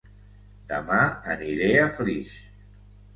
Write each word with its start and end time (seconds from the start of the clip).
Dema 0.69 1.01
aniré 1.33 1.67
a 1.83 1.83
Flix 1.99 2.33